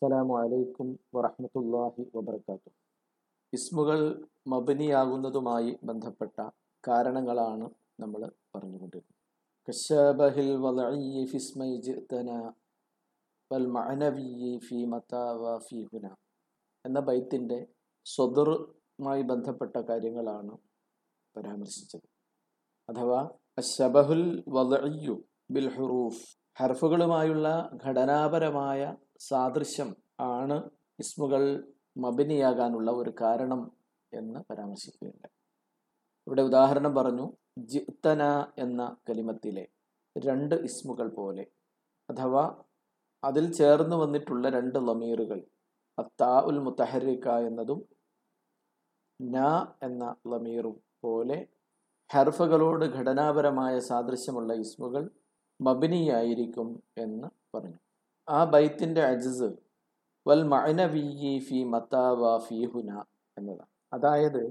[0.00, 2.70] അസ്സലാമു അലൈക്കും വറഹ്മത്തുള്ളാഹി വബർക്കാത്തു
[3.52, 6.50] ഇസ്മുകൾ മബനിയാകുന്നതുമായി ബന്ധപ്പെട്ട
[6.88, 9.16] കാരണങ്ങളാണ് നമ്മൾ പറഞ്ഞുകൊണ്ടിരുന്നത്
[11.30, 11.70] ഫിസ്മൈ
[16.84, 17.66] എന്ന ബൈത്തിന്റെ
[18.06, 20.58] സ്വദറുമായി ബന്ധപ്പെട്ട കാര്യങ്ങളാണ്
[21.36, 22.06] പരാമർശിച്ചത്.
[22.88, 24.44] അഥവാ അശബഹുൽ
[25.50, 26.37] ബിൽ ഹുറൂഫ്.
[26.58, 27.48] ഹർഫുകളുമായുള്ള
[27.84, 28.80] ഘടനാപരമായ
[29.20, 29.90] സാദൃശ്യം
[30.30, 30.56] ആണ്
[30.98, 31.42] ഇസ്മുകൾ
[31.96, 33.60] മബിനിയാകാനുള്ള ഒരു കാരണം
[34.12, 35.28] എന്ന് പരാമർശിക്കുകയുണ്ട്
[36.26, 37.26] ഇവിടെ ഉദാഹരണം പറഞ്ഞു
[37.68, 38.22] ജിത്തന
[38.58, 39.64] എന്ന കലിമത്തിലെ
[40.16, 41.44] രണ്ട് ഇസ്മുകൾ പോലെ
[42.08, 42.44] അഥവാ
[43.22, 45.38] അതിൽ ചേർന്ന് വന്നിട്ടുള്ള രണ്ട് ലമീറുകൾ
[45.98, 47.80] അത്താ ഉൽ മുത്തഹരിക്ക എന്നതും
[49.20, 49.38] ന
[49.82, 51.38] എന്ന ലമീറും പോലെ
[52.10, 55.02] ഹർഫുകളോട് ഘടനാപരമായ സാദൃശ്യമുള്ള ഇസ്മുകൾ
[55.60, 56.68] മബിനിയായിരിക്കും
[57.04, 57.78] എന്ന് പറഞ്ഞു.
[58.28, 59.48] ആ ബൈത്തിന്റെ അജസ്
[60.26, 62.90] വൽ മഅനവിയി ഫി മത്താ വ ഫി ഹുന
[63.36, 63.70] എന്നതാണ്.
[63.92, 64.42] അതായത്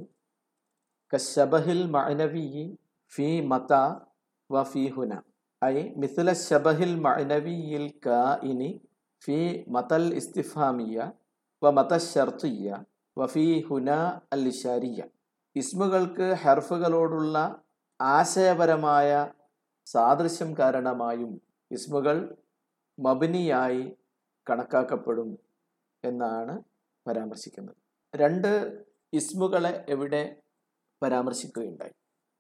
[1.14, 2.66] കശബഹിൽ മഅനവിയി
[3.14, 3.84] ഫി മത്താ
[4.50, 5.14] വ ഫി ഹുന
[5.62, 8.72] ഐ മിഥുല ശബഹിൽ മഅനവിയിൽ കാഇനി
[9.23, 9.38] ഫി
[9.76, 10.98] മതൽ ഇസ്തിഫാമിയ
[11.62, 12.67] വ മത ഷർത്തിയ
[13.17, 13.89] വ ഫി ഹുന
[14.36, 15.00] അൽ ഇഷാരിയ
[15.56, 17.38] ഇസ്മുകൾക്ക് ഹർഫുകളോടുള്ള
[18.00, 19.10] ആശയപരമായ
[19.92, 22.36] സാദൃശ്യം കാരണമായും ഇസ്മുകൾ
[23.00, 23.98] മബിനിയായി
[24.50, 25.40] കണക്കാക്കപ്പെടും
[26.04, 26.64] എന്നാണ്
[27.08, 27.76] പരാമർശിക്കുന്നത്.
[28.16, 30.36] രണ്ട് ഇസ്മുകളെ എവിടെ
[31.04, 31.92] പരാമർശിക്കുകയുണ്ടായി.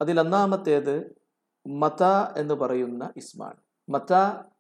[0.01, 1.21] അതിലൊന്നാമത്തേത്
[1.67, 2.03] മത
[2.37, 3.57] എന്ന് പറയുന്ന ഇസ്മാണ്.
[3.89, 4.13] മത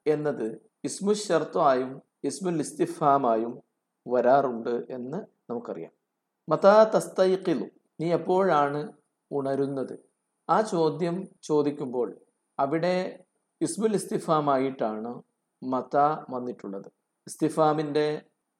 [0.07, 3.63] എന്നത് ഇസ്മു ഷർത്തായും ഇസ്മുൽ ഇസ്തിഫാമായും
[4.07, 5.17] വരാറുണ്ട് എന്ന്
[5.51, 5.91] നമുക്കറിയാം.
[6.49, 7.65] മത തസ്തൈക്കിലു
[8.01, 8.93] നീ എപ്പോഴാണ്
[9.31, 9.99] ഉണരുന്നത്?
[10.49, 12.26] ആ ചോദ്യം ചോദിക്കുമ്പോൾ
[12.59, 12.95] അവിടെ
[13.61, 15.11] ഇസ്ബുൽ ഇസ്തിഫാമായിട്ടാണ്
[15.61, 15.95] മത
[16.29, 16.89] വന്നിട്ടുള്ളത്.
[17.27, 18.07] ഇസ്തിഫാമിന്റെ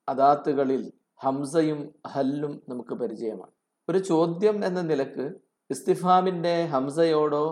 [0.08, 0.84] അദാത്തുകളിൽ
[1.22, 3.53] ഹംസയും ഹല്ലും നമുക്ക് പരിചയമാണ്.
[3.90, 5.25] ഒരു ചോദ്യം എന്ന നിലയ്ക്ക്
[5.70, 7.46] ഇസ്തിഫാമിന്റെ ഹംസയോടോ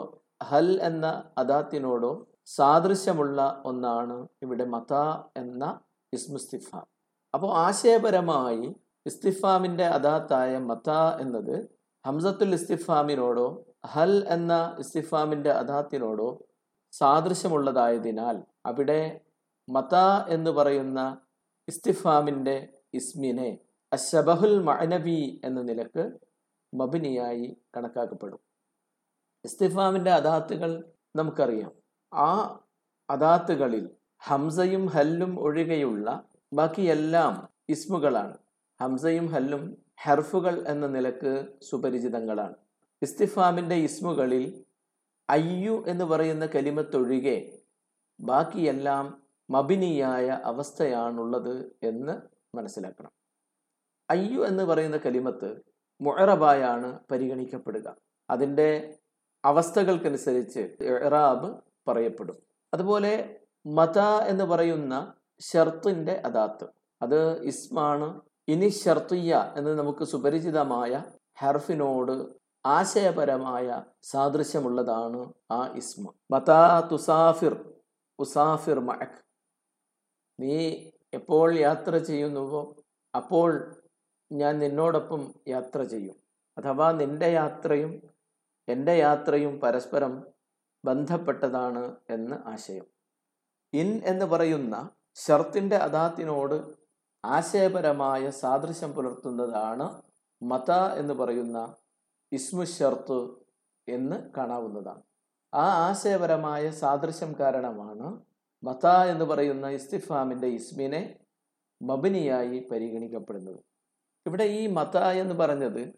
[0.44, 1.06] ഹൽ എന്ന
[1.38, 2.12] അദാത്തിനോടോ
[2.46, 4.94] സാദൃശ്യമുള്ള ഒന്നാണ് ഇവിടെ മത
[5.38, 5.64] എന്ന
[6.14, 6.86] ഇസ്മുസ്തിഫാം
[7.34, 8.68] അപ്പോൾ ആശയപരമായി
[9.06, 10.90] ഇസ്തിഫാമിന്റെ അദാത്തായ മത
[11.20, 11.56] എന്നത്
[12.06, 13.48] ഹംസത്തുൽ ഇസ്തിഫാമിനോടോ
[13.86, 16.42] ഹൽ എന്ന ഇസ്തിഫാമിന്റെ അദാത്തിനോടോ
[16.92, 19.22] സാദൃശ്യമുള്ളതായതിനാൽ അവിടെ
[19.70, 19.96] മത
[20.30, 21.22] എന്ന് പറയുന്ന
[21.68, 23.58] ഇസ്തിഫാമിന്റെ ഇസ്മിനെ
[23.94, 26.12] അഷബഹുൽ മഅനബി എന്ന നിലയ്ക്ക്
[26.76, 28.40] മബിനിയായി കണക്കാക്കപ്പെടും.
[29.46, 30.84] ഇസ്തിഫാമിന്റെ അദാത്തുകൾ
[31.16, 31.72] നമുക്കറിയാം.
[32.14, 32.60] ആ
[33.10, 36.24] അദാത്തുകളിൽ ഹംസയും ഹല്ലും ഒഴികെയുള്ള
[36.54, 38.38] ബാക്കിയെല്ലാം ഇസ്മുകളാണ്.
[38.82, 42.56] ഹംസയും ഹല്ലും ഹെർഫുകൾ എന്ന നിലയ്ക്ക് സുപരിചിതങ്ങളാണ്.
[43.06, 44.66] ഇസ്തിഫാമിന്റെ ഇസ്മുകളിൽ
[45.30, 47.58] അയ്യു എന്ന് പറയുന്ന കലിമത്തൊഴികെ
[48.20, 52.22] ബാക്കിയെല്ലാം മബിനിയായ അവസ്ഥയാണുള്ളത് എന്ന്
[52.58, 53.12] മനസ്സിലാക്കണം.
[54.10, 55.62] അയ്യു എന്ന് പറയുന്ന കലിമത്ത്
[56.02, 57.96] മുഴറബായാണ് പരിഗണിക്കപ്പെടുക.
[58.30, 58.98] അതിന്റെ
[59.46, 62.38] അവസ്ഥകൾക്കനുസരിച്ച് ഇറാബ് പറയപ്പെടും.
[62.74, 65.14] അതുപോലെ മത എന്ന് പറയുന്ന
[65.54, 66.68] ഷർത്തിന്റെ അദാത്ത്.
[67.02, 71.04] അത് ഇസ്മാണ് ഇനി ഷർത്തിയ എന്ന് നമുക്ക് സുപരിചിതമായ
[71.38, 76.14] ഹർഫിനോട് ആശയപരമായ സാദൃശ്യമുള്ളതാണ് ആ ഇസ്മ.
[76.32, 77.74] ബതാ തുസാഫിർ
[78.20, 79.26] ഉസാഫിർ മഅക്.
[80.40, 80.76] നീ
[81.14, 82.76] എപ്പോൾ യാത്ര ചെയ്യുന്നുവോ
[83.16, 83.76] അപ്പോൾ
[84.32, 86.16] ഞാൻ നിന്നോടൊപ്പം യാത്ര ചെയ്യും.
[86.58, 88.02] അഥവാ നിന്റെ യാത്രയും
[88.70, 90.24] എന്റെ യാത്രയും പരസ്പരം
[90.86, 92.86] ബന്ധപ്പെട്ടതാണ് എന്ന് ആശയം.
[93.74, 94.90] ഇൻ എന്ന് പറയുന്ന
[95.28, 96.76] ഷർത്തിന്റെ അദാത്തിനോട്
[97.26, 100.02] ആശയപരമായ സാദൃശ്യം പുലർത്തുന്നതാണ്
[100.44, 101.76] മത എന്ന് പറയുന്ന
[102.36, 103.30] ഇസ്മു ഷർത്ത്
[103.88, 105.02] എന്ന് കാണാവുന്നതാണ്.
[105.54, 108.22] ആ ആശയപരമായ സാദൃശ്യം കാരണമാണ്
[108.64, 111.20] മത എന്ന് പറയുന്ന ഇസ്തിഫാമിന്റെ ഇസ്മിനെ
[111.82, 113.60] മബിനിയായി പരിഗണിക്കപ്പെടുന്നത്.
[114.28, 115.94] ഇവിടെ ഈ മത എന്ന് പറഞ്ഞത്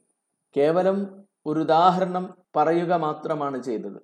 [0.58, 4.02] കേവലം ഒരു ഉദാഹരണം പറയുക മാത്രമാണ് ചെയ്തത്.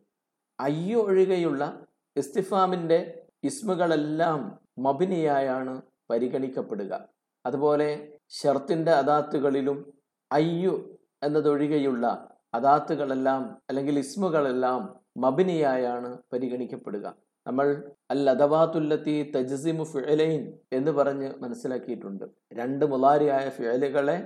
[0.59, 1.85] അയ്യോ ഒഴികെയുള്ള
[2.17, 7.09] ഇസ്തിഫാമിന്റെ ഇസ്മുകളെല്ലാം മബിനിയായാണ് പരിഗണിക്കപ്പെടുക.
[7.45, 9.93] അതുപോലെ ഷർത്തിന്റെ അദാത്തുകളിലും
[10.31, 10.92] അയ്യു
[11.23, 12.05] എന്നതൊഴികെയുള്ള
[12.53, 14.81] അദാത്തുകളെല്ലാം അല്ലെങ്കിൽ ഇസ്മുകളെല്ലാം
[15.17, 17.05] മബിനിയായാണ് പരിഗണിക്കപ്പെടുക.
[17.47, 17.67] നമ്മൾ
[18.11, 20.41] അൽ അദവാത്തുല്ലത്തി തജസിമു ഫിഅലൈൻ
[20.73, 22.25] എന്ന് പറഞ്ഞ് മനസ്സിലാക്കിയിട്ടുണ്ട്.
[22.53, 24.17] രണ്ട് മുലാരിയായ ഫിഅലുകളെ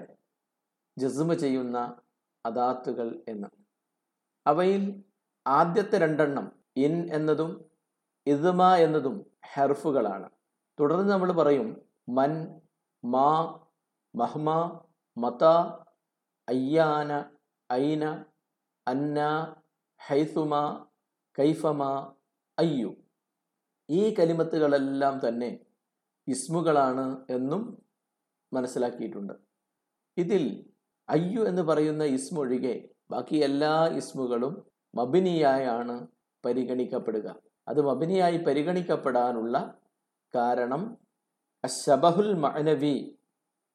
[0.98, 1.78] ജസ്മ ചെയ്യുന്ന
[2.46, 3.48] അദാത്തുകൾ എന്ന്.
[4.46, 5.04] അവയിൽ
[5.48, 7.52] ആദ്യത്തെ രണ്ടെണ്ണം ഇൻ എന്നതും
[8.28, 10.30] ഇദ്മ എന്നതും ഹെർഫുകളാണ്.
[10.80, 12.32] തുടർന്ന് നമ്മൾ പറയും മൻ
[13.04, 13.30] മാ
[14.16, 14.50] മഹ്മ
[15.18, 15.44] മത
[16.48, 17.12] അയ്യാന
[17.72, 18.04] ഐന
[18.88, 19.20] അന്ന
[20.02, 20.54] ഹൈസുമ
[21.40, 21.84] കൈഫമ
[22.60, 22.92] അയ്യു.
[23.90, 25.60] ഈ കലിമത്തുകളെല്ലാം തന്നെ
[26.28, 27.62] ഇസ്മുകളാണ് എന്നും
[28.54, 29.34] മനസ്സിലാക്കിയിട്ടുണ്ട്.
[30.18, 30.44] ഇതിൽ
[31.10, 34.54] അയ്യു എന്ന് പറയുന്ന ഇസ്മ ഒഴികെ ബാക്കി എല്ലാ ഇസ്മുകളും
[34.96, 36.08] മബിനിയായാണ്
[36.46, 37.28] പരിഗണിക്കപ്പെടുക.
[37.68, 39.80] അത് മബിനിയായി പരിഗണിക്കപ്പെടാനുള്ള
[40.36, 40.98] കാരണം
[41.64, 42.98] അശബഹുൽ മഅനവി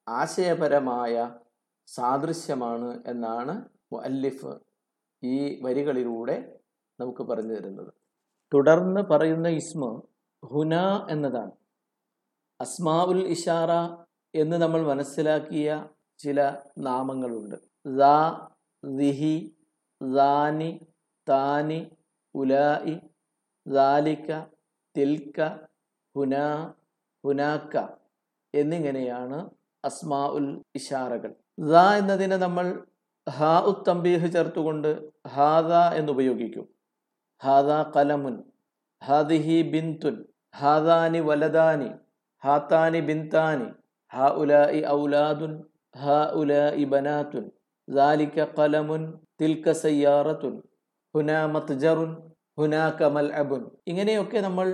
[0.09, 1.42] ആശയപരമായ
[1.87, 3.69] സാദൃശ്യമാണ് എന്നാണ്
[4.03, 4.61] അല്ലിഫ്
[5.23, 6.61] ഈ വരികളിലൂടെ
[7.01, 7.93] നമുക്ക് പറഞ്ഞു തരുന്നത്.
[8.55, 10.03] തുടർന്ന് പറയുന്ന ഇസ്മ
[10.47, 10.75] ഹുന
[11.11, 11.51] എന്നതാണ്.
[12.61, 13.71] അസ്മാ ഉൽ ഇഷാറ
[14.35, 15.89] എന്ന് നമ്മൾ മനസ്സിലാക്കിയ
[16.19, 17.57] ചില നാമങ്ങളുണ്ട്.
[17.99, 18.49] ദാ
[18.85, 19.57] ദിഹി
[20.03, 20.81] ദാനി
[21.29, 21.91] താനി
[22.35, 23.01] ഉലായി
[23.67, 24.47] ദാലിക്ക
[24.97, 25.67] തിൽക്ക
[26.17, 26.35] ഹുന
[27.25, 27.89] ഹുനാക്ക
[28.55, 29.51] എന്നിങ്ങനെയാണ്
[29.85, 31.42] അസ്മാ ഉൽ ഇഷാറകൾ.
[31.68, 32.66] ദ എന്നതിനെ നമ്മൾ
[33.28, 34.90] ഹാ ഉത്തമ്പീഹ് ചേർത്തുകൊണ്ട്
[35.36, 36.66] ഹാദ എന്ന് ഉപയോഗിക്കും
[37.42, 38.36] ഹാദ കലമുൻ
[39.02, 40.16] ഹാദിഹി ബിന്തുൻ
[40.56, 41.90] ഹാദാനി വലദാനി
[42.44, 43.68] ഹാത്താനി ബിന്താനി
[44.12, 45.54] ഹാ ഉലായി ഔലാദുൻ
[45.96, 47.46] ഹാ ഉലായി ബനാത്തുൻ
[47.88, 49.02] ذلك കലമുൻ
[49.40, 50.56] തിൽക്ക സയ്യാറത്തുൻ
[51.16, 52.12] ഹുന മത്ജറുൻ
[52.58, 54.68] ഹുനാക മൽഅബുൻ ഇങ്ങനെയൊക്കെ നമ്മൾ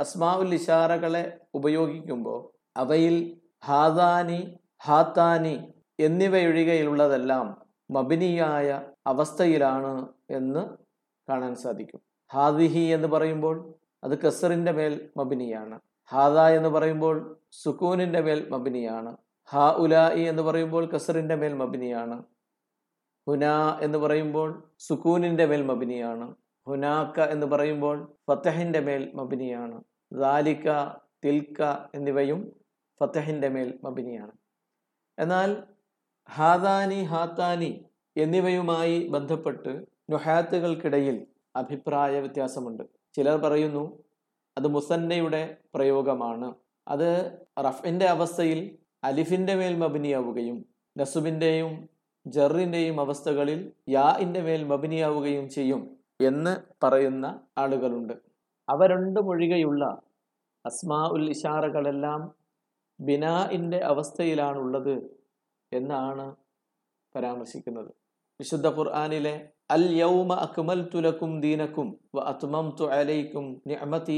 [0.00, 1.24] അസ്മാഉൽ ഇഷാറകളെ
[1.54, 2.40] ഉപയോഗിക്കുമ്പോൾ
[2.76, 3.16] അവയിൽ
[3.62, 4.40] ഹാദാനി
[4.80, 5.54] ഹാത്താനി
[5.99, 7.61] എന്നിവയൊഴികെയുള്ളതെല്ലാം
[7.91, 10.77] മബിനിയായ അവസ്ഥയിലാണ് എന്ന്
[11.29, 12.01] കാണാൻ സാധിക്കും.
[12.33, 13.73] ഹാദിഹി എന്ന് പറയുമ്പോൾ
[14.03, 15.79] അത് കസറിന്റെ മേൽ മബിനിയാണ്.
[16.09, 19.17] ഹാദ എന്ന് പറയുമ്പോൾ സുക്കൂനിന്റെ മേൽ മബിനിയാണ്.
[19.49, 22.23] ഹാ ഉലായി എന്ന് പറയുമ്പോൾ കസറിന്റെ മേൽ മബിനിയാണ്.
[23.29, 23.45] ഹുന
[23.81, 26.35] എന്ന് പറയുമ്പോൾ സുക്കൂനിന്റെ മേൽ മബിനിയാണ്.
[26.67, 29.83] ഹുനാക്ക എന്ന് പറയുമ്പോൾ ഫത്തഹിന്റെ മേൽ മബിനിയാണ്.
[30.13, 30.93] ദാലിക്ക
[31.25, 31.63] തിൽക്ക
[31.95, 32.53] എന്നിവയും
[32.99, 34.31] ഫത്തഹിന്റെ മേൽ മബിനിയാണ്.
[35.19, 35.63] എന്നാൽ
[36.29, 37.85] ഹാദാനി ഹാത്താനി
[38.17, 42.83] എന്നിവയുമായി ബന്ധപ്പെട്ട് നുഹാത്തുകൾക്കിടയിൽ അഭിപ്രായ വ്യത്യാസമുണ്ട്.
[43.13, 44.03] ചിലർ പറയുന്നു
[44.57, 46.53] അത് മുസന്നയുടെ പ്രയോഗമാണ്.
[46.87, 47.09] അത്
[47.59, 50.65] റഫിന്റെ അവസ്ഥയിൽ അലിഫിന്റെ മേൽ മബിനിയാവുകയും
[50.97, 51.89] നസുബിന്റെയും
[52.27, 55.81] ജറിന്റെയും അവസ്ഥകളിൽ യാഇന്റെ മേൽ മബിനിയാവുകയും ചെയ്യും
[56.21, 56.53] എന്ന്
[56.85, 57.25] പറയുന്ന
[57.57, 58.13] ആളുകളുണ്ട്.
[58.69, 59.83] അവ രണ്ടും ഒഴികെയുള്ള
[60.65, 62.21] അസ്മാ ഉൽ ഇഷാറകളെല്ലാം
[62.99, 64.93] ബിനാഇന്റെ അവസ്ഥയിലാണുള്ളത്
[65.71, 66.25] എന്നാണ്
[67.15, 67.91] പരാമർശിക്കുന്നത്.
[68.39, 69.35] വിശുദ്ധ ഖുർആാനിലെ
[69.75, 74.17] അൽ യൗമ അക്മൽ തുലക്കും ദീനക്കും വ അത്മംതു അലൈക്കും നിഅമതി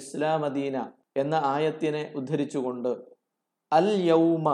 [0.00, 0.76] ഇസ്ലാമ ദീന
[1.22, 2.92] എന്ന ആയത്തിനെ ഉദ്ധരിച്ചുകൊണ്ട്
[3.72, 4.48] അൽ യൗമ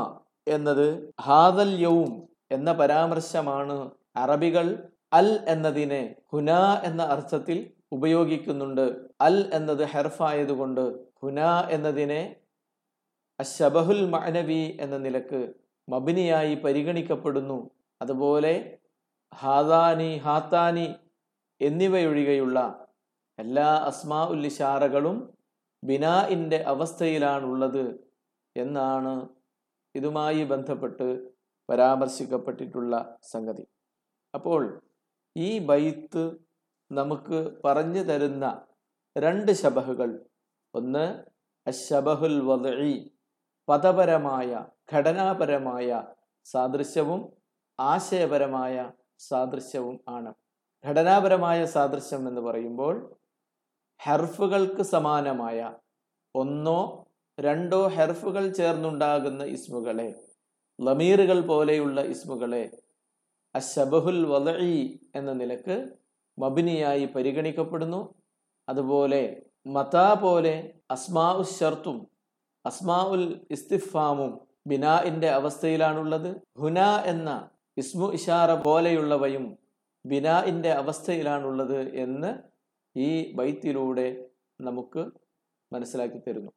[0.46, 0.86] എന്നത്
[1.26, 2.10] ഹാദൽ യൗം
[2.56, 3.76] എന്ന പരാമർശമാണ്
[4.22, 4.66] അറബികൾ
[5.18, 6.02] അൽ എന്നതിനെ
[6.32, 6.50] ഹുന
[6.88, 7.58] എന്ന അർത്ഥത്തിൽ
[7.92, 8.86] ഉപയോഗിക്കുന്നുണ്ട്.
[9.26, 10.84] അൽ എന്നത് ഹെർഫായതുകൊണ്ട്
[11.22, 11.40] ഹുന
[11.76, 12.22] എന്നതിനെ
[13.38, 15.40] അഷബഹുൽ മഅനവി എന്ന നിലയ്ക്ക്
[15.88, 17.70] മബിനിയായി പരിഗണിക്കപ്പെടുന്നു.
[18.02, 18.78] അതുപോലെ
[19.34, 20.94] ഹാദാനി ഹാത്താനി
[21.60, 22.86] എന്നിവയൊഴികെയുള്ള
[23.38, 25.38] എല്ലാ അസ്മാ ഉല്ലിഷാറകളും
[25.84, 28.00] ബിനാഇന്റെ അവസ്ഥയിലാണുള്ളത്
[28.56, 29.28] എന്നാണ്
[29.94, 31.30] ഇതുമായി ബന്ധപ്പെട്ട്
[31.70, 33.66] പരാമർശിക്കപ്പെട്ടിട്ടുള്ള സംഗതി.
[34.34, 34.82] അപ്പോൾ
[35.36, 36.36] ഈ ബൈത്ത്
[36.92, 38.66] നമുക്ക് പറഞ്ഞു തരുന്ന
[39.18, 40.20] രണ്ട് ശബഹുകൾ.
[40.74, 41.24] ഒന്ന്
[41.66, 43.11] അശബഹുൽ വദഈ
[43.72, 45.88] പദപരമായ ഘടനാപരമായ
[46.46, 47.20] സാദൃശ്യവും
[47.80, 50.34] ആശയപരമായ സാദൃശ്യവും ആണ്.
[50.84, 52.94] ഘടനാപരമായ സാദൃശ്യം എന്ന് പറയുമ്പോൾ
[54.00, 55.58] ഹെർഫുകൾക്ക് സമാനമായ
[56.34, 57.06] ഒന്നോ
[57.40, 60.08] രണ്ടോ ഹെർഫുകൾ ചേർന്നുണ്ടാകുന്ന ഇസ്മുകളെ
[60.86, 62.64] ലമീറുകൾ പോലെയുള്ള ഇസ്മുകളെ
[63.54, 65.76] അശബഹുൽ വദഈ എന്ന നിലയ്ക്ക്
[66.38, 68.14] മബിനിയായി പരിഗണിക്കപ്പെടുന്നു.
[68.68, 69.22] അതുപോലെ
[69.66, 71.98] മതാ പോലെ അസ്മാ ഷർത്തും
[72.66, 76.28] അസ്മാ ഉൽ ഇസ്തിഫാമും ബിനാഇന്റെ അവസ്ഥയിലാണുള്ളത്.
[76.58, 79.58] ഹുന എന്ന ഇസ്മു ഇഷാറ പോലെയുള്ളവയും
[80.06, 82.30] ബിനാഇന്റെ അവസ്ഥയിലാണുള്ളത് എന്ന്
[82.96, 84.06] ഈ ബൈത്തിലൂടെ
[84.60, 85.02] നമുക്ക്
[85.72, 86.52] മനസ്സിലാക്കി തരുന്നു.